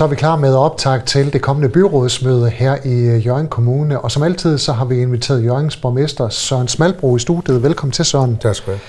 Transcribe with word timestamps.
Så 0.00 0.04
er 0.04 0.08
vi 0.08 0.16
klar 0.16 0.36
med 0.36 0.54
optag 0.54 1.04
til 1.04 1.32
det 1.32 1.42
kommende 1.42 1.68
byrådsmøde 1.68 2.50
her 2.50 2.76
i 2.84 3.18
Jørgen 3.18 3.48
Kommune. 3.48 4.00
Og 4.00 4.10
som 4.10 4.22
altid, 4.22 4.58
så 4.58 4.72
har 4.72 4.84
vi 4.84 5.02
inviteret 5.02 5.44
Jørgens 5.44 5.76
borgmester 5.76 6.28
Søren 6.28 6.68
Smalbro 6.68 7.16
i 7.16 7.18
studiet. 7.18 7.62
Velkommen 7.62 7.92
til, 7.92 8.04
Søren. 8.04 8.36
Tak 8.36 8.54
skal 8.54 8.66
du 8.66 8.70
have. 8.70 8.80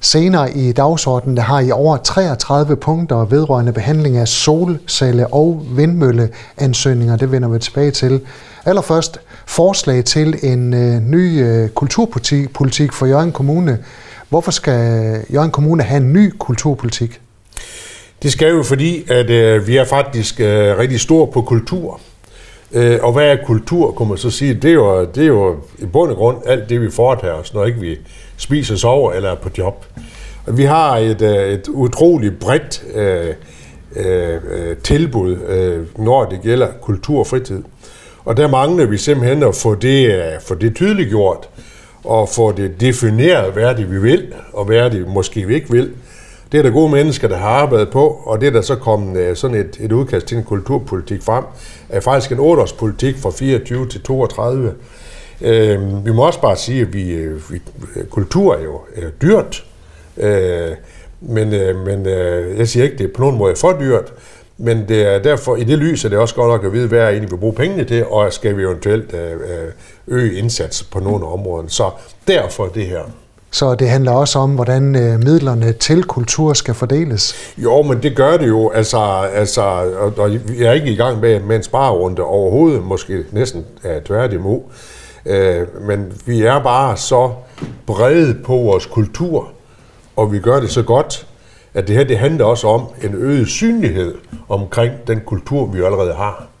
Senere 0.00 0.52
i 0.52 0.72
dagsordenen 0.72 1.38
har 1.38 1.60
I 1.60 1.70
over 1.70 1.96
33 1.96 2.76
punkter 2.76 3.16
vedrørende 3.16 3.72
behandling 3.72 4.16
af 4.16 4.28
solcelle- 4.28 5.34
og 5.34 5.62
vindmølleansøgninger. 5.76 7.16
Det 7.16 7.32
vender 7.32 7.48
vi 7.48 7.58
tilbage 7.58 7.90
til. 7.90 8.20
Allerførst 8.64 9.20
forslag 9.46 10.04
til 10.04 10.38
en 10.42 10.74
øh, 10.74 11.00
ny 11.00 11.44
øh, 11.44 11.68
kulturpolitik 11.68 12.92
for 12.92 13.06
Jørgen 13.06 13.32
Kommune. 13.32 13.78
Hvorfor 14.28 14.50
skal 14.50 14.80
Jørgen 15.34 15.50
Kommune 15.50 15.82
have 15.82 16.00
en 16.00 16.12
ny 16.12 16.34
kulturpolitik? 16.38 17.20
Det 18.22 18.32
skal 18.32 18.50
jo 18.50 18.62
fordi, 18.62 19.04
at 19.10 19.30
øh, 19.30 19.66
vi 19.66 19.76
er 19.76 19.84
faktisk 19.84 20.40
øh, 20.40 20.78
rigtig 20.78 21.00
store 21.00 21.26
på 21.26 21.42
kultur. 21.42 22.00
Øh, 22.72 22.98
og 23.02 23.12
hvad 23.12 23.26
er 23.26 23.36
kultur, 23.46 23.92
kunne 23.92 24.08
man 24.08 24.18
så 24.18 24.30
sige? 24.30 24.54
Det 24.54 24.70
er, 24.70 24.74
jo, 24.74 25.04
det 25.04 25.22
er 25.22 25.26
jo 25.26 25.56
i 25.78 25.84
bund 25.84 26.10
og 26.10 26.16
grund 26.16 26.36
alt 26.46 26.68
det, 26.68 26.80
vi 26.80 26.90
foretager 26.90 27.34
os, 27.34 27.54
når 27.54 27.64
ikke 27.64 27.80
vi 27.80 27.98
spiser, 28.36 28.76
sover 28.76 29.12
eller 29.12 29.30
er 29.30 29.34
på 29.34 29.50
job. 29.58 29.84
Og 30.46 30.58
vi 30.58 30.64
har 30.64 30.96
et, 30.96 31.22
øh, 31.22 31.52
et 31.52 31.68
utroligt 31.68 32.38
bredt 32.38 32.84
øh, 32.94 33.26
øh, 33.96 34.40
øh 34.50 34.76
tilbud, 34.76 35.36
øh, 35.48 36.04
når 36.04 36.24
det 36.24 36.40
gælder 36.42 36.68
kultur 36.82 37.18
og 37.18 37.26
fritid. 37.26 37.62
Og 38.24 38.36
der 38.36 38.48
mangler 38.48 38.86
vi 38.86 38.98
simpelthen 38.98 39.42
at 39.42 39.54
få 39.54 39.74
det, 39.74 40.10
øh, 40.10 40.40
få 40.40 40.54
det 40.54 40.74
tydeliggjort 40.74 41.48
og 42.04 42.28
få 42.28 42.52
det 42.52 42.80
defineret, 42.80 43.52
hvad 43.52 43.74
det, 43.74 43.92
vi 43.92 44.00
vil, 44.00 44.34
og 44.52 44.64
hvad 44.64 44.90
det, 44.90 45.08
måske 45.08 45.46
vi 45.46 45.54
ikke 45.54 45.70
vil. 45.70 45.90
Det 46.52 46.58
er 46.58 46.62
der 46.62 46.70
gode 46.70 46.92
mennesker, 46.92 47.28
der 47.28 47.36
har 47.36 47.48
arbejdet 47.48 47.90
på, 47.90 48.22
og 48.24 48.40
det 48.40 48.46
er 48.46 48.50
der 48.50 48.60
så 48.60 48.76
kommet 48.76 49.20
øh, 49.20 49.36
sådan 49.36 49.56
et, 49.56 49.78
et 49.80 49.92
udkast 49.92 50.26
til 50.26 50.36
en 50.36 50.44
kulturpolitik 50.44 51.22
frem, 51.22 51.44
er 51.88 52.00
faktisk 52.00 52.32
en 52.32 52.38
8-årspolitik 52.38 53.18
fra 53.22 53.30
24 53.30 53.88
til 53.88 54.02
32. 54.02 54.74
Øh, 55.40 56.06
vi 56.06 56.12
må 56.12 56.26
også 56.26 56.40
bare 56.40 56.56
sige, 56.56 56.80
at 56.80 56.92
vi, 56.92 57.10
øh, 57.10 57.50
vi, 57.50 57.60
kultur 58.10 58.54
er 58.54 58.62
jo 58.62 58.80
er 58.96 59.10
dyrt, 59.22 59.64
øh, 60.16 60.68
men, 61.20 61.54
øh, 61.54 61.86
men 61.86 62.06
øh, 62.06 62.58
jeg 62.58 62.68
siger 62.68 62.84
ikke, 62.84 62.92
at 62.92 62.98
det 62.98 63.08
er 63.08 63.14
på 63.14 63.20
nogen 63.20 63.38
måde 63.38 63.56
for 63.56 63.76
dyrt, 63.80 64.12
men 64.58 64.88
det 64.88 65.02
er 65.06 65.18
derfor, 65.18 65.56
i 65.56 65.64
det 65.64 65.78
lys 65.78 66.04
er 66.04 66.08
det 66.08 66.18
også 66.18 66.34
godt 66.34 66.48
nok 66.48 66.64
at 66.64 66.72
vide, 66.72 66.88
hvad 66.88 66.98
jeg 66.98 67.10
egentlig 67.10 67.30
vi 67.30 67.36
bruge 67.36 67.54
pengene 67.54 67.84
til, 67.84 68.06
og 68.06 68.32
skal 68.32 68.56
vi 68.56 68.62
eventuelt 68.62 69.14
øge 70.06 70.34
indsats 70.38 70.82
på 70.82 71.00
nogle 71.00 71.26
områder. 71.26 71.68
Så 71.68 71.90
derfor 72.26 72.66
det 72.66 72.86
her. 72.86 73.21
Så 73.52 73.74
det 73.74 73.88
handler 73.88 74.12
også 74.12 74.38
om, 74.38 74.54
hvordan 74.54 74.96
øh, 74.96 75.18
midlerne 75.18 75.72
til 75.72 76.04
kultur 76.04 76.52
skal 76.52 76.74
fordeles? 76.74 77.34
Jo, 77.58 77.82
men 77.82 78.02
det 78.02 78.16
gør 78.16 78.36
det 78.36 78.48
jo. 78.48 78.70
Altså, 78.70 78.98
altså, 79.34 79.62
og, 79.98 80.12
og 80.18 80.30
vi 80.30 80.64
er 80.64 80.72
ikke 80.72 80.92
i 80.92 80.96
gang 80.96 81.20
med, 81.20 81.40
med 81.40 81.56
en 81.56 81.62
sparerunde 81.62 82.22
overhovedet, 82.22 82.82
måske 82.82 83.24
næsten 83.32 83.64
ja, 83.84 84.00
tværtimod. 84.00 84.60
Øh, 85.26 85.86
men 85.86 86.12
vi 86.26 86.42
er 86.42 86.62
bare 86.62 86.96
så 86.96 87.30
brede 87.86 88.34
på 88.44 88.52
vores 88.52 88.86
kultur, 88.86 89.48
og 90.16 90.32
vi 90.32 90.38
gør 90.38 90.60
det 90.60 90.70
så 90.70 90.82
godt, 90.82 91.26
at 91.74 91.88
det 91.88 91.96
her 91.96 92.04
det 92.04 92.18
handler 92.18 92.44
også 92.44 92.68
om 92.68 92.86
en 93.02 93.14
øget 93.14 93.48
synlighed 93.48 94.14
omkring 94.48 94.92
den 95.06 95.20
kultur, 95.26 95.66
vi 95.66 95.82
allerede 95.82 96.14
har. 96.14 96.51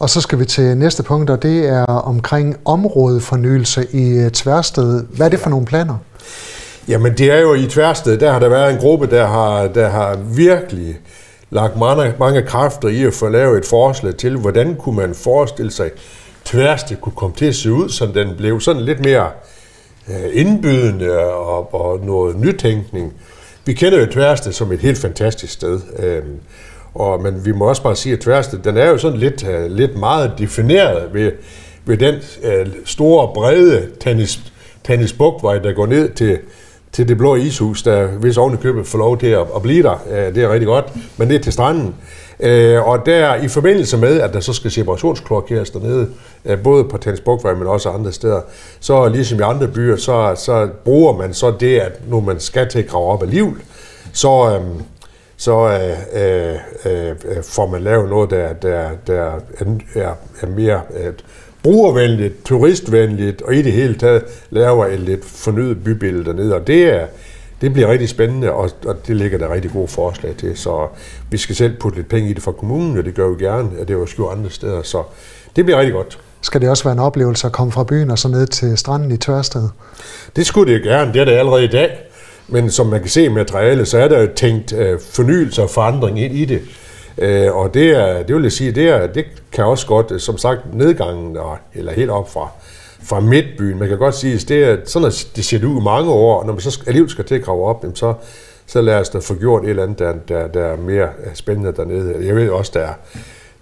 Og 0.00 0.10
så 0.10 0.20
skal 0.20 0.38
vi 0.38 0.44
til 0.44 0.76
næste 0.76 1.02
punkt, 1.02 1.30
og 1.30 1.42
det 1.42 1.68
er 1.68 1.84
omkring 1.84 2.56
områdefornyelse 2.64 3.86
i 3.92 4.08
øh, 4.08 4.30
Tværsted. 4.30 5.04
Hvad 5.16 5.26
er 5.26 5.30
det 5.30 5.40
for 5.40 5.50
nogle 5.50 5.66
planer? 5.66 5.96
Jamen 6.88 7.18
det 7.18 7.32
er 7.32 7.40
jo 7.40 7.54
i 7.54 7.66
Tværsted, 7.66 8.18
der 8.18 8.32
har 8.32 8.38
der 8.38 8.48
været 8.48 8.72
en 8.72 8.78
gruppe, 8.78 9.06
der 9.06 9.26
har, 9.26 9.68
der 9.68 9.88
har 9.88 10.16
virkelig 10.16 10.98
lagt 11.50 11.78
mange, 11.78 12.14
mange 12.18 12.42
kræfter 12.42 12.88
i 12.88 13.04
at 13.04 13.14
få 13.14 13.28
lavet 13.28 13.58
et 13.58 13.66
forslag 13.66 14.16
til, 14.16 14.36
hvordan 14.36 14.76
kunne 14.76 14.96
man 14.96 15.14
forestille 15.14 15.70
sig, 15.70 15.90
Tværsted 16.44 16.96
kunne 16.96 17.16
komme 17.16 17.36
til 17.36 17.46
at 17.46 17.54
se 17.54 17.72
ud, 17.72 17.88
så 17.88 18.06
den 18.06 18.28
blev 18.36 18.60
sådan 18.60 18.82
lidt 18.82 19.04
mere 19.04 19.30
øh, 20.08 20.30
indbydende 20.32 21.18
og, 21.34 21.74
og 21.74 22.00
noget 22.06 22.36
nytænkning. 22.36 23.12
Vi 23.66 23.72
kender 23.72 23.98
jo 24.00 24.06
Tværsted 24.06 24.52
som 24.52 24.72
et 24.72 24.80
helt 24.80 24.98
fantastisk 24.98 25.52
sted. 25.52 25.80
Øhm, 25.98 26.40
og, 26.94 27.22
men 27.22 27.44
vi 27.44 27.52
må 27.52 27.64
også 27.64 27.82
bare 27.82 27.96
sige, 27.96 28.12
at 28.12 28.18
tværste, 28.20 28.58
den 28.64 28.76
er 28.76 28.88
jo 28.88 28.98
sådan 28.98 29.18
lidt, 29.18 29.44
uh, 29.48 29.70
lidt 29.70 29.98
meget 29.98 30.32
defineret 30.38 31.14
ved, 31.14 31.32
ved 31.84 31.96
den 31.96 32.14
uh, 32.14 32.72
store, 32.84 33.28
brede 33.34 33.88
tennis, 34.00 34.40
tennisbugtvej, 34.84 35.58
der 35.58 35.72
går 35.72 35.86
ned 35.86 36.10
til, 36.10 36.38
til 36.92 37.08
det 37.08 37.18
blå 37.18 37.36
ishus, 37.36 37.82
der 37.82 38.06
hvis 38.06 38.36
ovenikøbet 38.36 38.86
får 38.86 38.98
lov 38.98 39.18
til 39.18 39.26
at, 39.26 39.46
at 39.56 39.62
blive 39.62 39.82
der. 39.82 40.02
Uh, 40.06 40.34
det 40.34 40.38
er 40.38 40.52
rigtig 40.52 40.66
godt, 40.66 40.84
men 41.16 41.28
ned 41.28 41.38
til 41.38 41.52
stranden. 41.52 41.94
Uh, 42.38 42.88
og 42.88 43.06
der 43.06 43.34
i 43.34 43.48
forbindelse 43.48 43.96
med, 43.96 44.20
at 44.20 44.32
der 44.32 44.40
så 44.40 44.52
skal 44.52 44.70
separationskloakeres 44.70 45.70
dernede, 45.70 46.08
uh, 46.44 46.58
både 46.58 46.84
på 46.84 46.96
Tennisbugtvej, 46.96 47.54
men 47.54 47.66
også 47.66 47.88
andre 47.88 48.12
steder, 48.12 48.40
så 48.80 49.08
ligesom 49.08 49.38
i 49.38 49.42
andre 49.42 49.68
byer, 49.68 49.96
så, 49.96 50.34
så 50.36 50.68
bruger 50.84 51.16
man 51.16 51.34
så 51.34 51.52
det, 51.60 51.78
at 51.78 52.00
når 52.08 52.20
man 52.20 52.40
skal 52.40 52.68
til 52.68 52.78
at 52.78 52.86
grave 52.86 53.06
op 53.06 53.22
alligevel, 53.22 53.54
så, 54.12 54.58
uh, 54.58 54.80
så 55.40 55.68
øh, 55.68 56.22
øh, 56.22 56.56
øh, 56.84 57.42
får 57.42 57.66
man 57.66 57.82
lavet 57.82 58.10
noget, 58.10 58.30
der, 58.30 58.52
der, 58.52 58.90
der 59.06 59.40
er, 59.94 60.14
er 60.42 60.46
mere 60.46 60.80
øh, 61.00 61.12
brugervenligt, 61.62 62.44
turistvenligt, 62.44 63.42
og 63.42 63.54
i 63.54 63.62
det 63.62 63.72
hele 63.72 63.94
taget 63.94 64.24
laver 64.50 64.86
et 64.86 65.00
lidt 65.00 65.24
fornyet 65.24 65.84
bybillede 65.84 66.24
dernede. 66.24 66.54
Og 66.54 66.66
det, 66.66 66.84
er, 66.84 67.06
det 67.60 67.72
bliver 67.72 67.88
rigtig 67.88 68.08
spændende, 68.08 68.52
og, 68.52 68.70
og 68.86 69.06
det 69.06 69.16
ligger 69.16 69.38
der 69.38 69.52
rigtig 69.52 69.70
gode 69.70 69.88
forslag 69.88 70.34
til. 70.36 70.56
Så 70.56 70.86
vi 71.30 71.36
skal 71.36 71.56
selv 71.56 71.76
putte 71.76 71.98
lidt 71.98 72.08
penge 72.08 72.30
i 72.30 72.32
det 72.32 72.42
fra 72.42 72.52
kommunen, 72.52 72.98
og 72.98 73.04
det 73.04 73.14
gør 73.14 73.28
vi 73.28 73.44
gerne, 73.44 73.68
og 73.80 73.88
det 73.88 73.94
er 73.94 73.98
jo 73.98 74.06
sgu 74.06 74.28
andre 74.28 74.50
steder. 74.50 74.82
Så 74.82 75.02
det 75.56 75.64
bliver 75.64 75.78
rigtig 75.78 75.94
godt. 75.94 76.18
Skal 76.40 76.60
det 76.60 76.68
også 76.68 76.84
være 76.84 76.92
en 76.92 76.98
oplevelse 76.98 77.46
at 77.46 77.52
komme 77.52 77.72
fra 77.72 77.84
byen 77.84 78.10
og 78.10 78.18
så 78.18 78.28
ned 78.28 78.46
til 78.46 78.78
stranden 78.78 79.10
i 79.10 79.16
Tørsted? 79.16 79.68
Det 80.36 80.46
skulle 80.46 80.74
det 80.74 80.82
gerne. 80.82 81.12
Det 81.12 81.20
er 81.20 81.24
det 81.24 81.32
allerede 81.32 81.64
i 81.64 81.68
dag. 81.68 82.09
Men 82.50 82.70
som 82.70 82.86
man 82.86 83.00
kan 83.00 83.08
se 83.08 83.24
i 83.24 83.28
materialet, 83.28 83.88
så 83.88 83.98
er 83.98 84.08
der 84.08 84.20
jo 84.20 84.28
tænkt 84.36 84.72
øh, 84.72 85.00
fornyelse 85.00 85.62
og 85.62 85.70
forandring 85.70 86.20
ind 86.20 86.34
i 86.34 86.44
det. 86.44 86.60
Øh, 87.18 87.56
og 87.56 87.74
det, 87.74 87.90
er, 87.90 88.22
det 88.22 88.36
vil 88.36 88.42
jeg 88.42 88.52
sige, 88.52 88.72
det, 88.72 88.88
er, 88.88 89.06
det 89.06 89.24
kan 89.52 89.64
også 89.64 89.86
godt, 89.86 90.10
øh, 90.10 90.20
som 90.20 90.38
sagt, 90.38 90.74
nedgangen, 90.74 91.36
eller 91.74 91.92
helt 91.92 92.10
op 92.10 92.32
fra, 92.32 92.48
fra 93.02 93.20
midtbyen, 93.20 93.78
man 93.78 93.88
kan 93.88 93.98
godt 93.98 94.14
sige, 94.14 94.34
at 94.34 94.44
det 94.48 94.64
er 94.64 94.76
sådan, 94.84 95.08
at 95.08 95.28
det 95.36 95.44
ser 95.44 95.66
ud 95.66 95.80
i 95.80 95.84
mange 95.84 96.10
år, 96.10 96.40
og 96.40 96.46
når 96.46 96.52
man 96.52 96.60
så 96.60 96.82
alligevel 96.86 97.10
skal 97.10 97.24
til 97.24 97.34
at 97.34 97.42
grave 97.42 97.64
op, 97.64 97.84
så, 97.94 98.14
så 98.66 98.80
lad 98.80 98.94
os 98.94 99.08
da 99.08 99.18
få 99.18 99.34
gjort 99.34 99.64
et 99.64 99.70
eller 99.70 99.82
andet, 99.82 99.98
der, 99.98 100.12
der, 100.28 100.46
der 100.46 100.64
er 100.64 100.76
mere 100.76 101.08
øh, 101.24 101.34
spændende 101.34 101.72
dernede. 101.72 102.26
Jeg 102.26 102.36
ved 102.36 102.50
også, 102.50 102.70
der 102.74 102.80
er, 102.80 102.92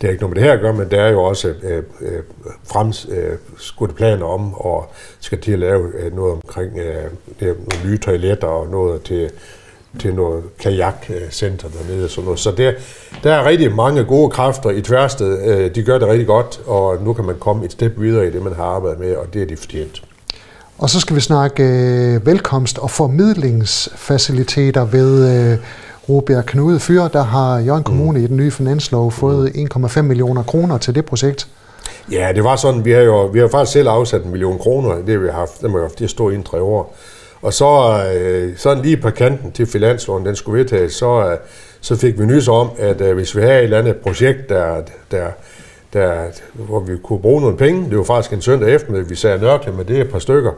det 0.01 0.07
har 0.07 0.11
ikke 0.11 0.23
noget 0.23 0.37
med 0.37 0.43
det 0.43 0.49
her 0.49 0.57
at 0.57 0.61
gøre, 0.61 0.73
men 0.73 0.91
der 0.91 1.01
er 1.01 1.11
jo 1.11 1.23
også 1.23 1.49
øh, 1.63 1.83
øh, 2.01 2.23
fremskudte 2.65 3.93
øh, 3.93 3.97
planer 3.97 4.27
om, 4.27 4.55
og 4.55 4.91
skal 5.21 5.41
til 5.41 5.53
at 5.53 5.59
lave 5.59 5.89
øh, 5.99 6.17
noget 6.17 6.33
omkring 6.33 6.79
øh, 6.79 7.05
nogle 7.41 7.85
nye 7.85 7.99
toiletter 7.99 8.47
og 8.47 8.71
noget 8.71 9.03
til, 9.03 9.31
til 9.99 10.15
noget 10.15 10.43
kajakcenter 10.59 11.69
dernede 11.69 12.05
og 12.05 12.11
sådan 12.11 12.25
noget. 12.25 12.39
Så 12.39 12.51
der, 12.51 12.73
der 13.23 13.33
er 13.33 13.45
rigtig 13.45 13.75
mange 13.75 14.05
gode 14.05 14.31
kræfter 14.31 14.71
i 14.71 14.83
Tværsted. 14.83 15.43
Øh, 15.45 15.75
de 15.75 15.83
gør 15.83 15.99
det 15.99 16.09
rigtig 16.09 16.27
godt, 16.27 16.61
og 16.67 17.03
nu 17.03 17.13
kan 17.13 17.25
man 17.25 17.37
komme 17.39 17.65
et 17.65 17.73
step 17.73 17.93
videre 18.01 18.27
i 18.27 18.31
det, 18.31 18.43
man 18.43 18.53
har 18.53 18.65
arbejdet 18.65 19.01
med, 19.01 19.17
og 19.17 19.35
det 19.35 19.43
er 19.43 19.47
de 19.47 19.57
fortjent. 19.57 20.03
Og 20.79 20.91
så 20.91 21.01
skal 21.01 21.17
vi 21.17 21.21
snakke 21.21 21.63
øh, 21.63 22.27
velkomst 22.27 22.79
og 22.79 22.91
formidlingsfaciliteter 22.91 24.85
ved 24.85 25.51
øh, 25.53 25.59
Robert 26.09 26.47
Knude 26.47 26.81
Fyr, 26.81 27.09
der 27.09 27.23
har 27.23 27.59
Jørgen 27.59 27.85
Kommune 27.85 28.19
mm. 28.19 28.25
i 28.25 28.27
den 28.27 28.37
nye 28.37 28.51
finanslov 28.51 29.13
fået 29.13 29.49
1,5 29.49 30.03
millioner 30.03 30.43
kroner 30.43 30.79
til 30.79 30.95
det 30.95 31.05
projekt. 31.05 31.49
Ja, 32.13 32.33
det 32.35 32.45
var 32.45 32.57
sådan, 32.57 32.85
vi 32.85 32.93
har 32.93 33.01
jo 33.01 33.27
vi 33.27 33.39
har 33.39 33.49
faktisk 33.49 33.73
selv 33.73 33.89
afsat 33.89 34.25
en 34.25 34.31
million 34.31 34.59
kroner, 34.59 34.95
det 34.95 35.09
har 35.09 35.19
vi 35.19 35.29
haft, 35.29 35.63
det 35.63 35.71
har 35.71 35.81
haft, 35.81 35.99
det 35.99 36.11
stået 36.11 36.33
i 36.33 36.37
en 36.37 36.43
tre 36.43 36.63
år. 36.63 36.97
Og 37.43 37.53
så 37.53 38.03
øh, 38.15 38.57
sådan 38.57 38.83
lige 38.83 38.97
på 38.97 39.11
kanten 39.11 39.53
til 39.53 39.67
finansloven, 39.67 40.27
den 40.27 40.37
skulle 40.37 40.59
vedtages, 40.59 40.93
så, 40.93 41.31
øh, 41.31 41.39
så 41.81 41.97
fik 41.97 42.19
vi 42.19 42.27
nys 42.27 42.49
om, 42.49 42.71
at 42.79 43.01
øh, 43.01 43.15
hvis 43.15 43.37
vi 43.37 43.41
havde 43.41 43.59
et 43.59 43.65
eller 43.65 43.79
andet 43.79 43.97
projekt, 43.97 44.49
der, 44.49 44.83
der, 45.11 45.27
der, 45.93 46.13
hvor 46.53 46.81
vi 46.81 46.93
kunne 47.05 47.19
bruge 47.19 47.41
nogle 47.41 47.57
penge, 47.57 47.91
det 47.91 47.99
var 47.99 48.05
faktisk 48.05 48.33
en 48.33 48.43
søndag 48.43 48.75
eftermiddag, 48.75 49.11
vi 49.11 49.15
sagde 49.15 49.39
nørkle 49.39 49.73
med 49.73 49.85
det 49.85 50.01
et 50.01 50.11
par 50.11 50.19
stykker, 50.19 50.53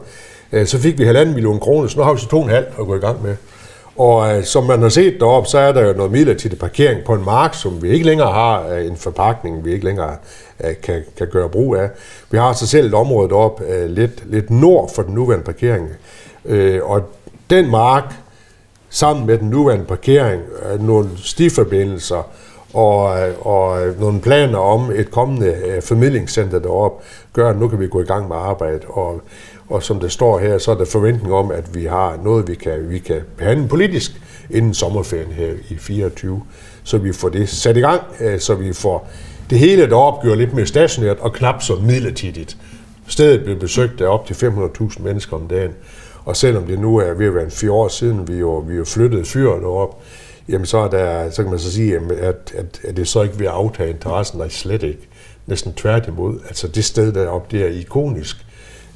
så 0.65 0.79
fik 0.79 0.99
vi 0.99 1.03
halvanden 1.03 1.33
million 1.33 1.59
kroner, 1.59 1.87
så 1.87 1.97
nu 1.97 2.03
har 2.03 2.13
vi 2.13 2.19
så 2.19 2.27
to 2.27 2.37
og 2.37 2.43
en 2.43 2.49
halv 2.49 2.65
at 2.79 2.85
gå 2.85 2.95
i 2.95 2.99
gang 2.99 3.23
med. 3.23 3.35
Og 4.01 4.37
øh, 4.37 4.43
som 4.43 4.63
man 4.63 4.81
har 4.81 4.89
set 4.89 5.19
deroppe, 5.19 5.49
så 5.49 5.57
er 5.57 5.71
der 5.71 5.87
jo 5.87 5.93
noget 5.93 6.11
midlertidig 6.11 6.59
parkering 6.59 7.03
på 7.03 7.13
en 7.13 7.25
mark, 7.25 7.53
som 7.53 7.83
vi 7.83 7.89
ikke 7.89 8.05
længere 8.05 8.31
har 8.31 8.67
øh, 8.67 8.85
en 8.85 8.97
forpakning, 8.97 9.65
vi 9.65 9.73
ikke 9.73 9.85
længere 9.85 10.15
øh, 10.63 10.73
kan, 10.83 11.03
kan 11.17 11.27
gøre 11.31 11.49
brug 11.49 11.75
af. 11.75 11.89
Vi 12.31 12.37
har 12.37 12.53
så 12.53 12.67
selv 12.67 12.87
et 12.87 12.93
område 12.93 13.29
deroppe 13.29 13.65
øh, 13.65 13.89
lidt, 13.89 14.23
lidt 14.31 14.49
nord 14.49 14.91
for 14.95 15.01
den 15.01 15.13
nuværende 15.13 15.45
parkering. 15.45 15.89
Øh, 16.45 16.79
og 16.83 17.01
den 17.49 17.69
mark, 17.69 18.13
sammen 18.89 19.25
med 19.25 19.37
den 19.37 19.49
nuværende 19.49 19.85
parkering, 19.85 20.41
øh, 20.71 20.83
nogle 20.83 21.09
stiforbindelser 21.17 22.29
og, 22.73 23.05
og 23.41 23.79
nogle 23.99 24.21
planer 24.21 24.57
om 24.57 24.91
et 24.95 25.11
kommende 25.11 25.55
øh, 25.65 25.81
formidlingscenter 25.81 26.59
deroppe, 26.59 27.03
gør, 27.33 27.49
at 27.49 27.59
nu 27.59 27.67
kan 27.67 27.79
vi 27.79 27.87
gå 27.87 28.01
i 28.01 28.05
gang 28.05 28.27
med 28.27 28.35
arbejdet. 28.35 28.85
Og 28.87 29.21
og 29.71 29.83
som 29.83 29.99
det 29.99 30.11
står 30.11 30.39
her, 30.39 30.57
så 30.57 30.71
er 30.71 30.75
der 30.75 30.85
forventning 30.85 31.33
om, 31.33 31.51
at 31.51 31.75
vi 31.75 31.85
har 31.85 32.19
noget, 32.23 32.47
vi 32.47 32.55
kan, 32.55 32.89
vi 32.89 32.99
kan 32.99 33.21
behandle 33.37 33.67
politisk 33.67 34.21
inden 34.49 34.73
sommerferien 34.73 35.31
her 35.31 35.53
i 35.69 35.77
24, 35.77 36.43
så 36.83 36.97
vi 36.97 37.13
får 37.13 37.29
det 37.29 37.49
sat 37.49 37.77
i 37.77 37.79
gang, 37.79 38.01
øh, 38.19 38.39
så 38.39 38.55
vi 38.55 38.73
får 38.73 39.09
det 39.49 39.59
hele 39.59 39.89
deroppe 39.89 40.27
gjort 40.27 40.37
lidt 40.37 40.53
mere 40.53 40.65
stationært 40.65 41.19
og 41.19 41.33
knap 41.33 41.61
så 41.61 41.75
midlertidigt. 41.75 42.57
Stedet 43.07 43.43
blev 43.43 43.59
besøgt 43.59 44.01
af 44.01 44.07
op 44.07 44.25
til 44.25 44.33
500.000 44.33 45.01
mennesker 45.01 45.37
om 45.37 45.47
dagen, 45.47 45.71
og 46.25 46.35
selvom 46.35 46.63
det 46.63 46.79
nu 46.79 46.97
er 46.97 47.13
ved 47.13 47.27
at 47.27 47.35
være 47.35 47.45
en 47.45 47.51
fire 47.51 47.71
år 47.71 47.87
siden, 47.87 48.27
vi 48.27 48.33
jo, 48.33 48.57
vi 48.57 48.75
jo 48.75 48.85
flyttede 48.85 49.25
fyret 49.25 49.63
op, 49.63 50.01
jamen 50.51 50.65
så, 50.65 50.77
er 50.77 50.87
der, 50.87 51.29
så 51.29 51.43
kan 51.43 51.49
man 51.49 51.59
så 51.59 51.71
sige, 51.71 51.95
at, 51.95 52.53
at, 52.57 52.81
at 52.87 52.97
det 52.97 53.07
så 53.07 53.21
ikke 53.21 53.35
at 53.39 53.47
aftage 53.47 53.89
interessen, 53.89 54.37
nej 54.37 54.49
slet 54.49 54.83
ikke. 54.83 55.07
Næsten 55.47 55.73
tværtimod. 55.73 56.39
Altså 56.47 56.67
det 56.67 56.85
sted 56.85 57.13
deroppe, 57.13 57.57
det 57.57 57.65
er 57.65 57.79
ikonisk. 57.79 58.45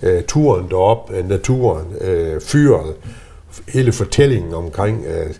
Uh, 0.04 0.10
turen 0.28 0.70
derop, 0.70 1.12
uh, 1.20 1.30
naturen, 1.30 1.86
uh, 1.86 2.42
fyret, 2.42 2.96
hele 3.68 3.92
fortællingen 3.92 4.54
omkring 4.54 5.00
uh, 5.00 5.36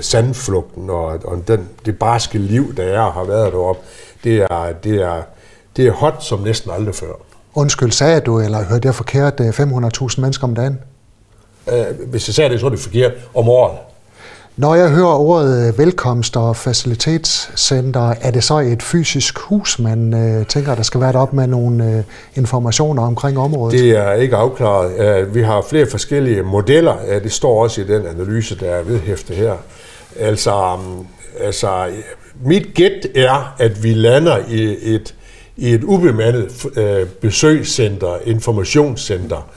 sandflugten 0.00 0.90
og, 0.90 1.04
og 1.04 1.48
den, 1.48 1.68
det 1.86 1.98
barske 1.98 2.38
liv, 2.38 2.76
der 2.76 2.82
er 2.82 3.10
har 3.10 3.24
været 3.24 3.52
deroppe, 3.52 3.82
det 4.24 4.46
er, 4.50 4.72
det 4.84 5.02
er, 5.02 5.22
det 5.76 5.86
er 5.86 5.92
hot 5.92 6.24
som 6.24 6.40
næsten 6.40 6.70
aldrig 6.70 6.94
før. 6.94 7.12
Undskyld, 7.54 7.90
sagde 7.90 8.20
du, 8.20 8.40
eller 8.40 8.64
hørte 8.64 8.86
jeg 8.86 8.94
forkert, 8.94 9.40
500.000 9.40 10.20
mennesker 10.20 10.44
om 10.44 10.54
dagen? 10.54 10.78
Uh, 11.66 12.08
hvis 12.10 12.28
jeg 12.28 12.34
sagde 12.34 12.50
det, 12.50 12.60
så 12.60 12.66
er 12.66 12.70
det 12.70 12.78
forkert 12.78 13.12
om 13.34 13.48
året. 13.48 13.78
Når 14.56 14.74
jeg 14.74 14.90
hører 14.90 15.14
ordet 15.14 15.68
øh, 15.68 15.78
velkomst 15.78 16.36
og 16.36 16.56
facilitetscenter, 16.56 18.14
er 18.20 18.30
det 18.30 18.44
så 18.44 18.58
et 18.58 18.82
fysisk 18.82 19.38
hus, 19.38 19.78
man 19.78 20.14
øh, 20.14 20.46
tænker, 20.46 20.74
der 20.74 20.82
skal 20.82 21.00
være 21.00 21.14
op 21.14 21.32
med 21.32 21.46
nogle 21.46 21.84
øh, 21.84 22.02
informationer 22.36 23.02
omkring 23.02 23.38
området? 23.38 23.78
Det 23.78 23.90
er 23.90 24.12
ikke 24.12 24.36
afklaret. 24.36 25.20
Øh, 25.20 25.34
vi 25.34 25.42
har 25.42 25.64
flere 25.68 25.86
forskellige 25.90 26.42
modeller. 26.42 26.96
Det 27.22 27.32
står 27.32 27.62
også 27.62 27.80
i 27.80 27.84
den 27.84 28.06
analyse, 28.06 28.58
der 28.58 28.70
er 28.70 28.82
vedhæftet 28.82 29.36
her. 29.36 29.54
Altså, 30.20 30.76
mm, 30.76 31.06
altså 31.40 31.86
mit 32.44 32.74
gæt 32.74 33.06
er, 33.14 33.54
at 33.58 33.82
vi 33.82 33.94
lander 33.94 34.38
i 34.48 34.76
et, 34.94 35.14
i 35.56 35.74
et 35.74 35.84
ubemandet 35.84 36.66
øh, 36.76 37.06
besøgscenter, 37.06 38.16
informationscenter. 38.24 39.48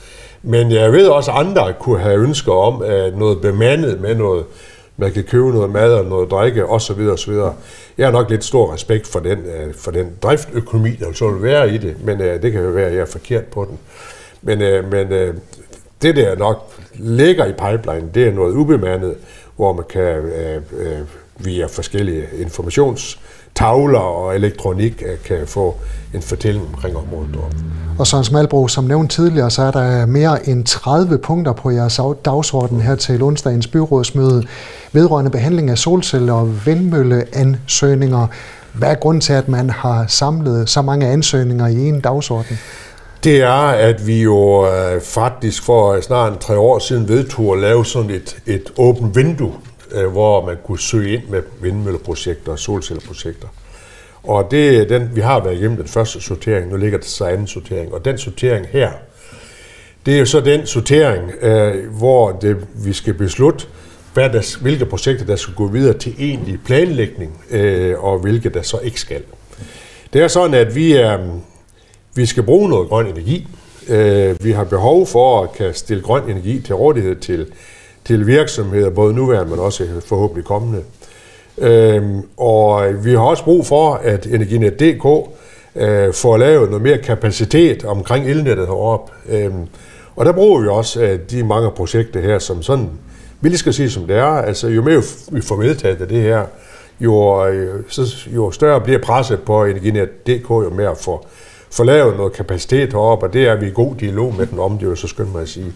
Men 0.42 0.72
jeg 0.72 0.92
ved 0.92 1.06
også, 1.06 1.30
at 1.30 1.46
andre 1.46 1.72
kunne 1.80 2.00
have 2.00 2.16
ønsker 2.16 2.52
om 2.52 2.82
noget 3.18 3.40
bemandet 3.40 4.00
med 4.00 4.14
noget 4.14 4.44
man 4.96 5.12
kan 5.12 5.24
købe 5.24 5.50
noget 5.50 5.70
mad 5.70 5.92
og 5.92 6.04
noget 6.04 6.30
drikke 6.30 6.66
osv. 6.66 7.00
osv. 7.00 7.32
Jeg 7.98 8.06
har 8.06 8.12
nok 8.12 8.30
lidt 8.30 8.44
stor 8.44 8.72
respekt 8.72 9.06
for 9.06 9.20
den, 9.20 9.38
øh, 9.38 9.74
for 9.74 9.90
den 9.90 10.12
driftøkonomi, 10.22 10.90
der 10.90 11.12
så 11.12 11.30
vil 11.30 11.42
være 11.42 11.74
i 11.74 11.78
det, 11.78 11.96
men 12.04 12.20
øh, 12.20 12.42
det 12.42 12.52
kan 12.52 12.62
jo 12.62 12.68
være, 12.68 12.86
at 12.86 12.92
jeg 12.92 13.00
er 13.00 13.06
forkert 13.06 13.44
på 13.44 13.64
den. 13.64 13.78
Men, 14.42 14.62
øh, 14.62 14.90
men 14.90 15.08
det 16.02 16.16
der 16.16 16.36
nok 16.36 16.72
ligger 16.94 17.46
i 17.46 17.52
pipeline, 17.52 18.10
det 18.14 18.28
er 18.28 18.32
noget 18.32 18.54
ubemandet, 18.54 19.16
hvor 19.56 19.72
man 19.72 19.84
kan 19.90 20.22
via 21.38 21.66
forskellige 21.66 22.24
informationstavler 22.38 23.98
og 23.98 24.34
elektronik 24.34 25.02
kan 25.24 25.46
få 25.46 25.74
en 26.14 26.22
fortælling 26.22 26.66
omkring 26.66 26.96
området 26.96 27.34
deroppe. 27.34 27.56
Og 27.98 28.06
Søren 28.06 28.24
Smalbro, 28.24 28.68
som 28.68 28.84
nævnt 28.84 29.10
tidligere, 29.10 29.50
så 29.50 29.62
er 29.62 29.70
der 29.70 30.06
mere 30.06 30.48
end 30.48 30.64
30 30.64 31.18
punkter 31.18 31.52
på 31.52 31.70
jeres 31.70 32.00
dagsorden 32.24 32.80
her 32.80 32.94
til 32.94 33.22
onsdagens 33.22 33.66
byrådsmøde 33.66 34.46
vedrørende 34.92 35.30
behandling 35.30 35.70
af 35.70 35.78
solceller 35.78 36.32
og 36.32 36.66
vindmølleansøgninger. 36.66 38.26
Hvad 38.72 38.90
er 38.90 38.94
grunden 38.94 39.20
til, 39.20 39.32
at 39.32 39.48
man 39.48 39.70
har 39.70 40.04
samlet 40.08 40.68
så 40.68 40.82
mange 40.82 41.06
ansøgninger 41.06 41.66
i 41.66 41.88
en 41.88 42.00
dagsorden? 42.00 42.58
Det 43.24 43.42
er, 43.42 43.68
at 43.68 44.06
vi 44.06 44.22
jo 44.22 44.66
øh, 44.66 45.00
faktisk 45.00 45.62
for 45.62 46.00
snart 46.00 46.38
tre 46.38 46.58
år 46.58 46.78
siden 46.78 47.08
vedtog 47.08 47.54
at 47.54 47.60
lave 47.60 47.84
sådan 47.84 48.10
et, 48.10 48.36
et 48.46 48.72
åbent 48.78 49.16
vindue, 49.16 49.52
øh, 49.96 50.06
hvor 50.06 50.46
man 50.46 50.56
kunne 50.64 50.78
søge 50.78 51.12
ind 51.12 51.22
med 51.28 51.42
vindmølleprojekter 51.60 52.52
og 52.52 52.58
solcellerprojekter. 52.58 53.48
Og 54.22 54.50
det, 54.50 54.88
den, 54.88 55.10
vi 55.14 55.20
har 55.20 55.44
været 55.44 55.54
igennem 55.54 55.76
den 55.76 55.88
første 55.88 56.20
sortering, 56.20 56.70
nu 56.70 56.76
ligger 56.76 56.98
der 56.98 57.06
så 57.06 57.24
anden 57.24 57.46
sortering, 57.46 57.94
og 57.94 58.04
den 58.04 58.18
sortering 58.18 58.66
her, 58.66 58.90
det 60.06 60.14
er 60.14 60.18
jo 60.18 60.26
så 60.26 60.40
den 60.40 60.66
sortering, 60.66 61.32
øh, 61.40 61.90
hvor 61.92 62.32
det, 62.32 62.56
vi 62.74 62.92
skal 62.92 63.14
beslutte, 63.14 63.66
hvad 64.14 64.30
der, 64.30 64.58
hvilke 64.60 64.86
projekter, 64.86 65.26
der 65.26 65.36
skal 65.36 65.54
gå 65.54 65.66
videre 65.66 65.98
til 65.98 66.14
egentlig 66.18 66.60
planlægning, 66.64 67.44
øh, 67.50 68.04
og 68.04 68.18
hvilke 68.18 68.48
der 68.48 68.62
så 68.62 68.78
ikke 68.78 69.00
skal. 69.00 69.22
Det 70.12 70.22
er 70.22 70.28
sådan, 70.28 70.54
at 70.54 70.74
vi, 70.74 70.92
er, 70.92 71.18
vi 72.14 72.26
skal 72.26 72.42
bruge 72.42 72.68
noget 72.68 72.88
grøn 72.88 73.06
energi. 73.06 73.48
Øh, 73.88 74.44
vi 74.44 74.50
har 74.52 74.64
behov 74.64 75.06
for 75.06 75.42
at 75.42 75.52
kan 75.52 75.74
stille 75.74 76.02
grøn 76.02 76.30
energi 76.30 76.60
til 76.60 76.74
rådighed 76.74 77.16
til, 77.16 77.46
til 78.06 78.26
virksomheder, 78.26 78.90
både 78.90 79.14
nuværende, 79.14 79.50
men 79.50 79.58
også 79.58 79.86
forhåbentlig 80.06 80.44
kommende. 80.44 80.82
Øhm, 81.58 82.22
og 82.36 83.04
vi 83.04 83.10
har 83.10 83.20
også 83.20 83.44
brug 83.44 83.66
for, 83.66 83.94
at 83.94 84.26
Energinet.dk 84.26 85.30
øh, 85.76 86.14
får 86.14 86.36
lavet 86.36 86.70
noget 86.70 86.82
mere 86.82 86.98
kapacitet 86.98 87.84
omkring 87.84 88.28
elnettet 88.28 88.66
heroppe. 88.66 89.12
Øhm, 89.28 89.66
og 90.16 90.26
der 90.26 90.32
bruger 90.32 90.60
vi 90.60 90.68
også 90.68 91.02
øh, 91.02 91.18
de 91.30 91.44
mange 91.44 91.70
projekter 91.70 92.20
her, 92.20 92.38
som 92.38 92.62
sådan, 92.62 92.90
vi 93.40 93.48
lige 93.48 93.58
skal 93.58 93.74
sige 93.74 93.90
som 93.90 94.06
det 94.06 94.16
er, 94.16 94.24
altså 94.24 94.68
jo 94.68 94.82
mere 94.82 95.02
vi 95.32 95.40
får 95.40 95.56
vedtaget 95.56 96.00
af 96.00 96.08
det 96.08 96.22
her, 96.22 96.44
jo, 97.00 97.46
øh, 97.46 97.82
så, 97.88 98.28
jo 98.34 98.50
større 98.50 98.80
bliver 98.80 98.98
presset 99.02 99.40
på 99.42 99.64
Energinet.dk, 99.64 100.50
jo 100.50 100.70
mere 100.70 100.96
for 100.96 101.26
få 101.70 101.84
lavet 101.84 102.16
noget 102.16 102.32
kapacitet 102.32 102.92
heroppe, 102.92 103.26
og 103.26 103.32
det 103.32 103.48
er 103.48 103.56
vi 103.56 103.66
i 103.66 103.72
god 103.74 103.94
dialog 103.94 104.34
med 104.38 104.46
den 104.46 104.58
om, 104.58 104.78
det 104.78 104.86
er 104.86 104.90
jo 104.90 104.96
så 104.96 105.08
skønt 105.08 105.32
mig 105.32 105.42
at 105.42 105.48
sige. 105.48 105.72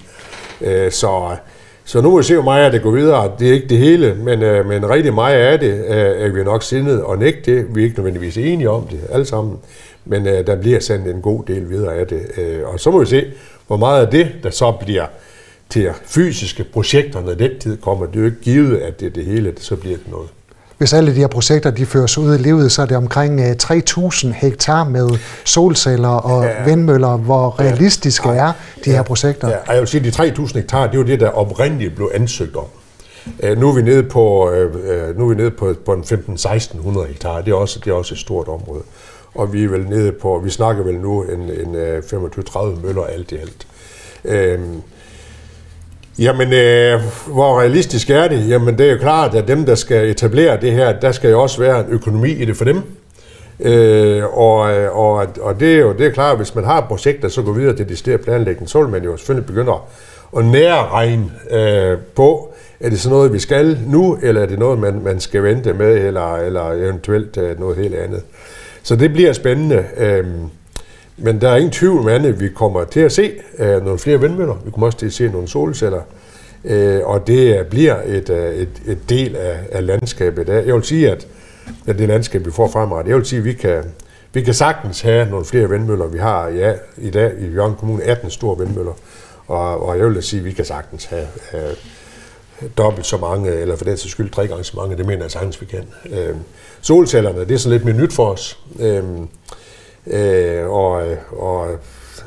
Øh, 0.61 0.93
så 0.93 1.37
så 1.91 2.01
nu 2.01 2.11
må 2.11 2.17
vi 2.17 2.23
se, 2.23 2.35
hvor 2.35 2.43
meget 2.43 2.73
det 2.73 2.83
går 2.83 2.91
videre. 2.91 3.33
Det 3.39 3.49
er 3.49 3.53
ikke 3.53 3.69
det 3.69 3.79
hele, 3.79 4.15
men, 4.15 4.43
øh, 4.43 4.67
men 4.67 4.91
rigtig 4.91 5.15
meget 5.15 5.37
af 5.37 5.59
det 5.59 5.73
øh, 5.73 6.25
er 6.25 6.29
vi 6.29 6.45
nok 6.45 6.63
sindet 6.63 7.03
og 7.03 7.19
nægte 7.19 7.57
det. 7.57 7.75
Vi 7.75 7.81
er 7.81 7.85
ikke 7.85 7.97
nødvendigvis 7.97 8.37
enige 8.37 8.71
om 8.71 8.87
det 8.87 9.01
alle 9.13 9.27
sammen, 9.27 9.59
men 10.05 10.27
øh, 10.27 10.47
der 10.47 10.57
bliver 10.57 10.81
sendt 10.81 11.07
en 11.07 11.21
god 11.21 11.45
del 11.45 11.71
videre 11.71 11.95
af 11.95 12.07
det. 12.07 12.21
Øh, 12.39 12.69
og 12.69 12.81
så 12.81 12.91
må 12.91 13.01
vi 13.01 13.07
se, 13.07 13.25
hvor 13.67 13.77
meget 13.77 14.07
af 14.07 14.11
det, 14.11 14.29
der 14.43 14.51
så 14.51 14.73
bliver 14.73 15.07
til 15.71 15.91
fysiske 16.05 16.65
projekter, 16.65 17.21
når 17.21 17.35
den 17.35 17.59
tid 17.59 17.77
kommer. 17.77 18.07
Det 18.07 18.17
er 18.17 18.21
jo 18.21 18.27
ikke 18.27 18.41
givet, 18.41 18.77
at 18.77 19.01
det 19.01 19.07
er 19.07 19.11
det 19.11 19.25
hele, 19.25 19.51
det 19.51 19.63
så 19.63 19.77
bliver 19.77 19.97
det 19.97 20.11
noget. 20.11 20.29
Hvis 20.81 20.93
alle 20.93 21.15
de 21.15 21.21
her 21.21 21.27
projekter 21.27 21.71
de 21.71 21.87
føres 21.87 22.19
ud 22.19 22.35
i 22.35 22.39
livet, 22.39 22.73
så 22.73 22.83
er 22.83 22.87
det 22.87 22.97
omkring 22.97 23.41
3.000 23.63 24.27
øh, 24.27 24.33
hektar 24.33 24.85
med 24.85 25.11
solceller 25.45 26.09
og 26.09 26.45
ja. 26.45 26.65
vindmøller. 26.65 27.17
Hvor 27.17 27.61
realistiske 27.61 28.29
ja. 28.29 28.37
er 28.37 28.53
de 28.85 28.91
ja. 28.91 28.97
her 28.97 29.03
projekter? 29.03 29.49
Ja. 29.49 29.57
Jeg 29.73 29.81
vil 29.81 29.89
sige, 29.89 30.07
at 30.07 30.37
de 30.37 30.43
3.000 30.43 30.55
hektar, 30.55 30.87
det 30.87 30.95
er 30.95 30.99
jo 30.99 31.07
det, 31.07 31.21
der 31.21 31.29
oprindeligt 31.29 31.97
blev 31.97 32.11
ansøgt 32.15 32.57
om. 32.57 32.65
Øh, 33.43 33.59
nu 33.59 33.69
er 33.69 33.75
vi 33.75 33.83
nede 33.83 34.03
på, 34.03 34.51
øh, 34.51 35.19
nu 35.19 35.25
er 35.25 35.29
vi 35.29 35.35
nede 35.35 35.51
på, 35.51 35.75
på 35.87 35.93
en 35.93 36.03
15-1600 36.03 37.07
hektar. 37.07 37.41
Det 37.41 37.51
er, 37.51 37.57
også, 37.57 37.81
det 37.85 37.91
er 37.91 37.95
også 37.95 38.15
et 38.15 38.21
stort 38.21 38.49
område. 38.49 38.83
Og 39.35 39.53
vi 39.53 39.65
er 39.65 39.69
vel 39.69 39.89
nede 39.89 40.13
på, 40.13 40.41
vi 40.45 40.51
snakker 40.51 40.85
vel 40.85 40.95
nu 40.95 41.23
en, 41.23 41.41
en 41.41 41.77
25-30 41.99 42.87
møller 42.87 43.05
alt 43.05 43.33
i 43.33 43.37
alt. 43.37 43.67
Øhm, 44.25 44.83
Jamen, 46.19 46.53
øh, 46.53 47.01
hvor 47.27 47.61
realistisk 47.61 48.11
er 48.11 48.29
det? 48.29 48.49
Jamen, 48.49 48.79
det 48.79 48.87
er 48.87 48.93
jo 48.93 48.99
klart, 48.99 49.35
at 49.35 49.49
dem, 49.49 49.65
der 49.65 49.75
skal 49.75 50.11
etablere 50.11 50.61
det 50.61 50.73
her, 50.73 51.01
der 51.01 51.13
skal 51.13 51.31
jo 51.31 51.43
også 51.43 51.61
være 51.61 51.81
en 51.81 51.87
økonomi 51.89 52.31
i 52.31 52.45
det 52.45 52.57
for 52.57 52.65
dem. 52.65 52.83
Øh, 53.61 54.25
og, 54.25 54.59
og, 54.93 55.27
og 55.41 55.61
det 55.61 55.75
er 55.75 55.81
jo 55.81 55.93
det 55.93 56.07
er 56.07 56.11
klart, 56.11 56.33
at 56.33 56.39
hvis 56.39 56.55
man 56.55 56.65
har 56.65 56.81
projekter, 56.81 57.29
så 57.29 57.43
går 57.43 57.53
videre 57.53 57.77
til 57.77 57.89
det 57.89 57.99
stedet 57.99 58.21
planlægning, 58.21 58.69
så 58.69 58.81
vil 58.81 58.89
man 58.89 59.05
jo 59.05 59.17
selvfølgelig 59.17 59.47
begynde 59.47 59.73
at 60.37 60.45
nærregne 60.45 61.31
øh, 61.51 61.99
på, 62.17 62.55
er 62.81 62.91
det 62.91 63.01
så 63.01 63.11
noget, 63.11 63.33
vi 63.33 63.39
skal 63.39 63.79
nu, 63.87 64.19
eller 64.23 64.43
er 64.43 64.47
det 64.47 64.59
noget, 64.59 64.79
man, 64.79 65.01
man 65.05 65.21
skal 65.21 65.43
vente 65.43 65.73
med, 65.73 66.07
eller, 66.07 66.37
eller 66.37 66.73
eventuelt 66.73 67.37
øh, 67.37 67.61
noget 67.61 67.77
helt 67.77 67.95
andet. 67.95 68.23
Så 68.83 68.97
det 68.97 69.13
bliver 69.13 69.33
spændende. 69.33 69.85
Øh, 69.97 70.27
men 71.21 71.41
der 71.41 71.49
er 71.49 71.57
ingen 71.57 71.73
tvivl 71.73 71.99
om 71.99 72.09
andet, 72.09 72.41
vi 72.41 72.49
kommer 72.49 72.85
til 72.85 73.01
at 73.01 73.13
se 73.13 73.33
uh, 73.59 73.67
nogle 73.85 73.99
flere 73.99 74.21
vindmøller. 74.21 74.55
Vi 74.65 74.71
kommer 74.71 74.87
også 74.87 74.99
til 74.99 75.07
at 75.07 75.13
se 75.13 75.29
nogle 75.29 75.49
solceller. 75.49 76.03
Uh, 76.65 77.11
og 77.11 77.27
det 77.27 77.67
bliver 77.67 77.97
et, 78.07 78.31
uh, 78.31 78.37
et, 78.37 78.83
et 78.87 78.99
del 79.09 79.37
af, 79.37 79.59
af 79.73 79.87
landskabet. 79.87 80.49
Jeg 80.49 80.75
vil 80.75 80.85
sige, 80.85 81.11
at, 81.11 81.27
at 81.87 81.99
det 81.99 82.09
landskab, 82.09 82.47
vi 82.47 82.51
får 82.51 82.69
fremrettet, 82.69 83.11
jeg 83.11 83.17
vil 83.17 83.27
sige, 83.27 83.39
at 83.39 83.45
vi 83.45 83.53
kan, 83.53 83.85
vi 84.33 84.43
kan 84.43 84.55
sagtens 84.55 85.01
have 85.01 85.31
nogle 85.31 85.45
flere 85.45 85.71
vindmøller. 85.71 86.07
Vi 86.07 86.19
har 86.19 86.49
ja, 86.49 86.75
i 86.99 87.11
dag 87.11 87.33
i 87.41 87.47
Jørgen 87.47 87.75
Kommune 87.75 88.03
18 88.03 88.31
store 88.31 88.59
vindmøller. 88.59 88.93
Og, 89.47 89.89
og 89.89 89.99
jeg 89.99 90.07
vil 90.07 90.15
da 90.15 90.21
sige, 90.21 90.41
at 90.41 90.47
vi 90.47 90.53
kan 90.53 90.65
sagtens 90.65 91.05
have, 91.05 91.27
have 91.51 91.73
dobbelt 92.79 93.07
så 93.07 93.17
mange, 93.17 93.51
eller 93.51 93.77
for 93.77 93.85
den 93.85 93.97
sags 93.97 94.13
skyld 94.13 94.31
tre 94.31 94.47
gange 94.47 94.65
så 94.65 94.77
mange. 94.77 94.97
Det 94.97 95.07
mener 95.07 95.23
jeg 95.23 95.31
sagtens, 95.31 95.61
vi 95.61 95.67
kan. 95.67 95.85
Uh, 96.05 96.37
solcellerne, 96.81 97.41
det 97.41 97.51
er 97.51 97.59
sådan 97.59 97.73
lidt 97.73 97.85
mere 97.85 97.97
nyt 97.97 98.13
for 98.13 98.27
os. 98.27 98.59
Uh, 98.75 99.27
Øh, 100.07 100.71
og, 100.71 101.17
og 101.31 101.69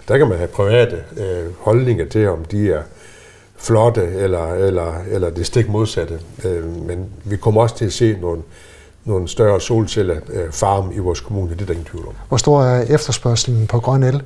der 0.08 0.18
kan 0.18 0.28
man 0.28 0.38
have 0.38 0.48
private 0.48 1.04
øh, 1.18 1.54
holdninger 1.60 2.06
til, 2.06 2.30
om 2.30 2.46
de 2.46 2.72
er 2.72 2.82
flotte 3.58 4.02
eller, 4.02 4.54
eller, 4.54 4.94
eller 5.12 5.30
det 5.30 5.46
stik 5.46 5.70
modsatte. 5.70 6.20
Øh, 6.46 6.88
men 6.88 7.10
vi 7.24 7.38
kommer 7.38 7.62
også 7.62 7.78
til 7.78 7.86
at 7.86 7.94
se 7.94 8.18
nogle, 8.22 8.42
nogle 9.06 9.28
større 9.28 9.62
solcellefarme 9.62 10.90
øh, 10.90 10.96
i 10.96 11.00
vores 11.00 11.20
kommune, 11.20 11.50
det 11.50 11.62
er 11.62 11.66
der 11.66 11.74
ingen 11.74 11.88
tvivl 11.92 12.08
om. 12.08 12.14
Hvor 12.28 12.38
stor 12.38 12.64
er 12.64 12.82
efterspørgselen 12.82 13.68
på 13.68 13.80
grøn 13.80 14.04
el? 14.04 14.22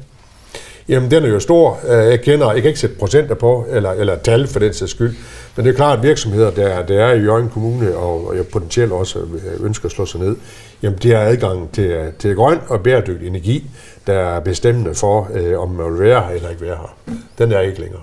Jamen 0.89 1.11
den 1.11 1.23
er 1.23 1.27
jo 1.27 1.39
stor. 1.39 1.79
Øh, 1.87 2.09
jeg 2.09 2.21
kender, 2.21 2.51
jeg 2.51 2.61
kan 2.61 2.67
ikke 2.67 2.79
sætte 2.79 2.95
procenter 2.95 3.35
på, 3.35 3.65
eller, 3.69 3.91
eller 3.91 4.15
tal 4.15 4.47
for 4.47 4.59
den 4.59 4.73
sags 4.73 4.91
skyld, 4.91 5.15
men 5.55 5.65
det 5.65 5.71
er 5.71 5.75
klart, 5.75 5.97
at 5.97 6.03
virksomheder, 6.03 6.51
der, 6.51 6.85
der 6.85 7.05
er 7.05 7.13
i 7.13 7.19
Jørgen 7.19 7.49
Kommune, 7.49 7.95
og, 7.95 8.27
og 8.27 8.35
jeg 8.35 8.47
potentielt 8.47 8.91
også 8.91 9.19
øh, 9.19 9.65
ønsker 9.65 9.85
at 9.85 9.91
slå 9.91 10.05
sig 10.05 10.19
ned, 10.19 10.35
jamen 10.81 10.99
det 11.03 11.11
er 11.11 11.19
adgang 11.19 11.71
til, 11.71 11.83
øh, 11.83 12.13
til 12.19 12.35
grøn 12.35 12.59
og 12.67 12.81
bæredygtig 12.81 13.27
energi, 13.27 13.69
der 14.07 14.13
er 14.13 14.39
bestemmende 14.39 14.93
for, 14.93 15.29
øh, 15.33 15.59
om 15.59 15.69
man 15.69 15.91
vil 15.91 15.99
være 15.99 16.21
her 16.21 16.35
eller 16.35 16.49
ikke 16.49 16.61
være 16.61 16.77
her. 16.77 17.15
Den 17.37 17.51
er 17.51 17.59
ikke 17.59 17.81
længere. 17.81 18.01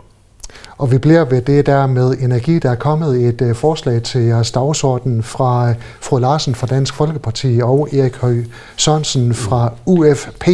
Og 0.78 0.92
vi 0.92 0.98
bliver 0.98 1.24
ved 1.24 1.42
det 1.42 1.66
der 1.66 1.86
med 1.86 2.16
energi. 2.20 2.58
Der 2.58 2.70
er 2.70 2.74
kommet 2.74 3.24
et 3.28 3.42
øh, 3.42 3.54
forslag 3.54 4.02
til 4.02 4.20
jeres 4.20 4.52
dagsorden 4.52 5.22
fra 5.22 5.70
øh, 5.70 5.74
fru 6.00 6.18
Larsen 6.18 6.54
fra 6.54 6.66
Dansk 6.66 6.94
Folkeparti 6.94 7.60
og 7.62 7.88
Erik 7.92 8.16
Høgh 8.16 8.46
Sørensen 8.76 9.34
fra 9.34 9.72
UFP 9.86 10.48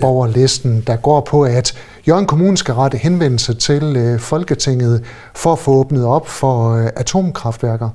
borgerlisten, 0.00 0.84
der 0.86 0.96
går 0.96 1.20
på, 1.20 1.42
at 1.42 1.74
Jørgen 2.08 2.26
Kommune 2.26 2.56
skal 2.56 2.74
rette 2.74 2.98
henvendelse 2.98 3.54
til 3.54 3.96
øh, 3.96 4.20
Folketinget 4.20 5.04
for 5.34 5.52
at 5.52 5.58
få 5.58 5.70
åbnet 5.70 6.06
op 6.06 6.28
for 6.28 6.74
øh, 6.74 6.88
atomkraftværker. 6.96 7.88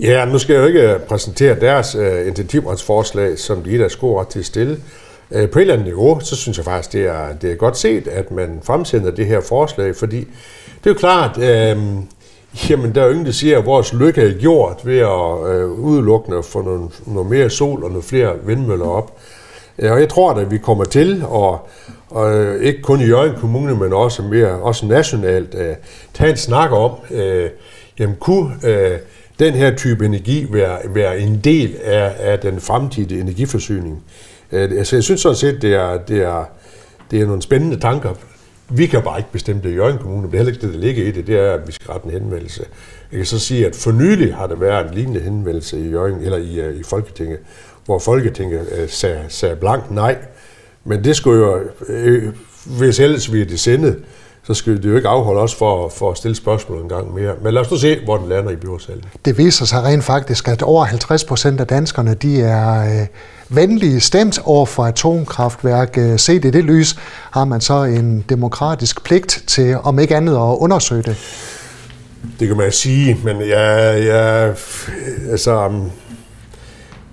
Ja, 0.00 0.24
nu 0.24 0.38
skal 0.38 0.54
jeg 0.54 0.62
jo 0.62 0.66
ikke 0.66 0.92
øh, 0.92 1.00
præsentere 1.00 1.60
deres 1.60 1.94
uh, 1.94 2.26
initiativretsforslag, 2.26 3.38
som 3.38 3.62
de 3.62 3.78
der 3.78 3.88
sko 3.88 4.20
ret 4.20 4.28
til 4.28 4.38
at 4.38 4.44
stille. 4.46 4.78
Øh, 5.30 5.50
på 5.50 5.58
et 5.58 5.60
eller 5.60 5.74
andet 5.74 5.86
niveau, 5.86 6.20
så 6.20 6.36
synes 6.36 6.56
jeg 6.56 6.64
faktisk, 6.64 6.92
det 6.92 7.06
er, 7.06 7.32
det 7.42 7.52
er 7.52 7.54
godt 7.54 7.78
set, 7.78 8.08
at 8.08 8.30
man 8.30 8.60
fremsender 8.62 9.10
det 9.10 9.26
her 9.26 9.40
forslag, 9.40 9.96
fordi 9.96 10.18
det 10.84 10.86
er 10.86 10.90
jo 10.90 10.94
klart, 10.94 11.38
øh, 11.38 11.76
jamen 12.70 12.94
der 12.94 13.02
er 13.02 13.04
jo 13.04 13.10
ingen, 13.10 13.26
der 13.26 13.32
siger, 13.32 13.58
at 13.58 13.66
vores 13.66 13.92
lykke 13.92 14.22
er 14.22 14.38
gjort 14.38 14.80
ved 14.84 14.98
at 14.98 15.54
øh, 15.54 15.70
udelukkende 15.70 16.42
få 16.42 16.62
nogle, 16.62 16.88
noget 17.06 17.30
mere 17.30 17.50
sol 17.50 17.84
og 17.84 17.90
nogle 17.90 18.02
flere 18.02 18.32
vindmøller 18.44 18.86
op. 18.86 19.18
Ja, 19.18 19.35
og 19.78 20.00
jeg 20.00 20.08
tror, 20.08 20.32
at 20.32 20.50
vi 20.50 20.58
kommer 20.58 20.84
til, 20.84 21.24
og, 21.28 21.68
og 22.10 22.38
øh, 22.38 22.62
ikke 22.62 22.82
kun 22.82 23.00
i 23.00 23.04
Jørgen 23.04 23.34
Kommune, 23.40 23.76
men 23.76 23.92
også 23.92 24.22
mere 24.22 24.48
også 24.48 24.86
nationalt, 24.86 25.54
at 25.54 25.78
tage 26.14 26.30
en 26.30 26.36
snak 26.36 26.72
om, 26.72 26.90
øh, 27.10 27.50
jamen 27.98 28.16
kunne 28.20 28.54
øh, 28.64 28.98
den 29.38 29.54
her 29.54 29.76
type 29.76 30.04
energi 30.04 30.46
være, 30.50 30.78
være 30.84 31.18
en 31.18 31.40
del 31.44 31.76
af, 31.84 32.14
af 32.18 32.38
den 32.38 32.60
fremtidige 32.60 33.20
energiforsyning? 33.20 34.04
Øh, 34.52 34.62
altså, 34.62 34.96
jeg 34.96 35.02
synes 35.04 35.20
sådan 35.20 35.36
set, 35.36 35.62
det 35.62 35.74
er, 35.74 35.98
det 35.98 36.22
er, 36.22 36.44
det 37.10 37.20
er 37.20 37.26
nogle 37.26 37.42
spændende 37.42 37.80
tanker. 37.80 38.10
Vi 38.68 38.86
kan 38.86 39.02
bare 39.02 39.18
ikke 39.18 39.32
bestemme 39.32 39.62
det 39.62 39.70
i 39.70 39.74
Jørgen 39.74 39.98
Kommune, 39.98 40.22
men 40.22 40.30
det 40.30 40.34
er 40.34 40.38
heller 40.38 40.52
ikke 40.52 40.66
det, 40.66 40.74
der 40.74 40.80
ligger 40.80 41.04
i 41.04 41.10
det, 41.10 41.26
det 41.26 41.38
er, 41.38 41.52
at 41.52 41.66
vi 41.66 41.72
skal 41.72 41.92
rette 41.92 42.06
en 42.06 42.12
henvendelse. 42.12 42.64
Jeg 43.12 43.18
kan 43.18 43.26
så 43.26 43.38
sige, 43.38 43.66
at 43.66 43.76
for 43.76 43.92
nylig 43.92 44.34
har 44.34 44.46
der 44.46 44.56
været 44.56 44.88
en 44.88 44.94
lignende 44.94 45.20
henvendelse 45.20 45.80
i, 45.80 45.90
Jørgen, 45.90 46.20
eller 46.20 46.38
i, 46.38 46.60
øh, 46.60 46.80
i 46.80 46.82
Folketinget, 46.82 47.38
hvor 47.84 47.98
Folketinget 47.98 48.66
øh, 48.78 48.88
sagde, 48.88 49.24
sagde 49.28 49.56
blankt 49.56 49.90
nej. 49.90 50.16
Men 50.84 51.04
det 51.04 51.16
skulle 51.16 51.38
jo, 51.38 51.60
øh, 51.88 52.32
hvis 52.64 53.00
ellers 53.00 53.32
vi 53.32 53.40
er 53.40 53.44
det 53.44 53.60
sendet, 53.60 53.96
så 54.46 54.54
skal 54.54 54.76
det 54.76 54.84
jo 54.84 54.96
ikke 54.96 55.08
afholde 55.08 55.40
os 55.40 55.54
for, 55.54 55.88
for 55.88 56.10
at 56.10 56.16
stille 56.16 56.36
spørgsmål 56.36 56.82
en 56.82 56.88
gang 56.88 57.14
mere. 57.14 57.34
Men 57.42 57.54
lad 57.54 57.62
os 57.62 57.70
nu 57.70 57.76
se, 57.76 58.04
hvor 58.04 58.16
den 58.16 58.28
lander 58.28 58.50
i 58.50 58.56
byrådsalen. 58.56 59.04
Det 59.24 59.38
viser 59.38 59.64
sig 59.64 59.82
rent 59.82 60.04
faktisk, 60.04 60.48
at 60.48 60.62
over 60.62 60.84
50 60.84 61.24
procent 61.24 61.60
af 61.60 61.66
danskerne 61.66 62.14
de 62.14 62.42
er 62.42 63.00
øh, 63.00 63.06
venlige 63.48 64.00
stemt 64.00 64.38
over 64.44 64.66
for 64.66 64.84
atomkraftværk. 64.84 65.94
Se 65.94 66.18
set 66.18 66.44
i 66.44 66.50
det 66.50 66.64
lys 66.64 66.96
har 67.30 67.44
man 67.44 67.60
så 67.60 67.82
en 67.82 68.24
demokratisk 68.28 69.04
pligt 69.04 69.44
til, 69.46 69.76
om 69.82 69.98
ikke 69.98 70.16
andet, 70.16 70.32
at 70.32 70.56
undersøge 70.58 71.02
det. 71.02 71.16
Det 72.40 72.48
kan 72.48 72.56
man 72.56 72.72
sige, 72.72 73.18
men 73.24 73.40
jeg, 73.40 74.04
jeg 74.06 74.54
altså, 75.30 75.66
um, 75.66 75.90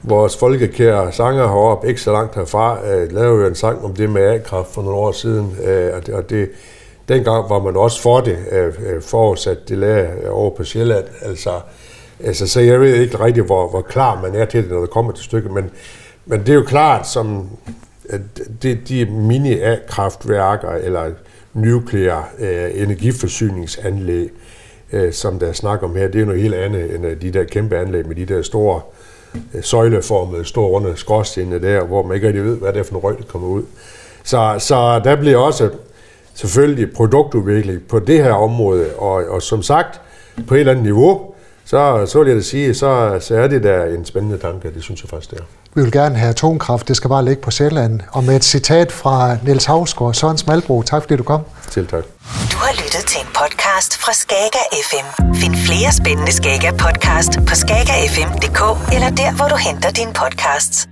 vores 0.04 0.38
folkekære 0.38 1.12
sanger 1.12 1.48
heroppe, 1.48 1.88
ikke 1.88 2.02
så 2.02 2.12
langt 2.12 2.36
herfra, 2.36 2.88
øh, 2.88 3.12
lavede 3.12 3.42
jo 3.42 3.48
en 3.48 3.56
sang 3.56 3.86
om 3.86 3.94
det 3.94 4.10
med 4.10 4.22
A-kraft 4.22 4.74
for 4.74 4.82
nogle 4.82 4.98
år 4.98 5.12
siden, 5.12 5.46
uh, 5.46 5.96
og 5.98 6.06
det, 6.06 6.14
og 6.14 6.30
det 6.30 6.50
Dengang 7.10 7.50
var 7.50 7.60
man 7.60 7.78
også 7.78 8.02
for 8.02 8.22
det, 8.22 8.38
øh, 8.52 8.68
øh 8.68 9.02
forudsat 9.02 9.70
det 9.70 9.78
lag 9.78 10.30
over 10.30 10.56
på 10.56 10.64
Sjælland. 10.64 11.06
Altså, 11.22 11.52
altså, 12.24 12.48
så 12.48 12.60
jeg 12.60 12.82
ved 12.82 12.96
ikke 12.96 13.20
rigtig, 13.20 13.44
hvor, 13.44 13.70
hvor 13.70 13.82
klar 13.82 14.22
man 14.22 14.36
er 14.36 14.46
til 14.46 14.64
det, 14.64 14.72
når 14.72 14.80
det 14.80 14.90
kommer 14.90 15.12
til 15.12 15.24
stykket, 15.24 15.52
men, 15.52 15.70
men 16.26 16.40
det 16.40 16.50
er 16.50 16.54
jo 16.54 16.64
klart, 16.64 17.08
som 17.08 17.50
at 18.10 18.22
det, 18.62 18.90
de 18.90 19.06
mini-kraftværker 19.06 20.72
eller 20.72 21.12
nuklear 21.54 22.30
øh, 22.40 22.70
energiforsyningsanlæg, 22.74 24.24
øh, 24.24 24.30
Øh, 24.92 25.14
som 25.14 25.40
der 25.40 25.48
er 25.48 25.54
snak 25.54 25.84
om 25.84 25.96
her, 25.96 26.08
det 26.08 26.16
er 26.16 26.20
jo 26.20 26.26
noget 26.26 26.42
helt 26.42 26.54
andet 26.54 26.96
end 26.96 27.06
øh, 27.06 27.22
de 27.22 27.32
der 27.32 27.44
kæmpe 27.44 27.78
anlæg 27.78 28.08
med 28.08 28.16
de 28.16 28.26
der 28.26 28.42
store 28.42 28.82
øh, 29.54 29.64
søjleformede, 29.64 30.46
store 30.46 30.68
runde 30.68 30.94
skråstene 30.96 31.62
der, 31.62 31.84
hvor 31.84 32.04
man 32.04 32.16
ikke 32.16 32.28
rigtig 32.28 32.44
ved, 32.44 32.58
hvad 32.58 32.74
det 32.74 32.80
er 32.80 32.84
for 32.84 32.96
en 32.96 33.04
røg, 33.04 33.18
der 33.18 33.24
kommer 33.24 33.48
ud. 33.48 33.64
Så, 34.24 34.56
så 34.60 35.02
der 35.04 35.16
bliver 35.16 35.38
også 35.38 35.70
selvfølgelig 36.34 36.94
produktudvikling 36.94 37.82
på 37.90 38.00
det 38.00 38.24
her 38.24 38.34
område, 38.34 38.86
og, 38.98 39.14
og 39.30 39.42
som 39.42 39.64
sagt, 39.64 40.02
på 40.48 40.56
et 40.56 40.60
eller 40.60 40.72
andet 40.72 40.86
niveau, 40.86 41.34
så, 41.66 42.06
så 42.06 42.20
vil 42.20 42.28
jeg 42.28 42.38
da 42.38 42.42
sige, 42.42 42.74
så, 42.74 43.18
så 43.20 43.36
er 43.36 43.48
det 43.48 43.64
der 43.64 43.86
en 43.86 44.06
spændende 44.06 44.38
tanke, 44.38 44.74
det 44.74 44.84
synes 44.84 45.04
jeg 45.04 45.10
faktisk, 45.10 45.32
det 45.32 45.40
er. 45.40 45.44
Vi 45.76 45.82
vil 45.82 45.92
gerne 45.92 46.16
have 46.16 46.30
atomkraft, 46.30 46.88
det 46.88 46.96
skal 46.96 47.10
bare 47.10 47.26
ligge 47.26 47.42
på 47.42 47.52
Sjælland. 47.52 48.00
Og 48.12 48.24
med 48.24 48.36
et 48.36 48.44
citat 48.44 48.92
fra 48.92 49.38
Niels 49.46 49.66
Havsgaard 49.66 50.14
Søren 50.14 50.38
Smalbro, 50.38 50.82
tak 50.82 51.02
fordi 51.02 51.16
du 51.16 51.24
kom. 51.24 51.42
Selv 51.74 51.88
tak. 51.88 52.04
Du 52.52 52.58
har 52.66 52.74
lyttet 52.84 53.04
til 53.12 53.22
en 53.22 53.28
podcast 53.42 53.92
fra 54.04 54.14
Skager 54.14 54.66
FM. 54.90 55.08
Find 55.42 55.56
flere 55.68 55.92
spændende 56.00 56.32
Skager 56.40 56.72
podcast 56.86 57.32
på 57.48 57.54
skagerfm.dk 57.64 58.62
eller 58.96 59.10
der, 59.22 59.32
hvor 59.38 59.48
du 59.54 59.56
henter 59.56 59.92
dine 59.92 60.14
podcasts. 60.14 60.88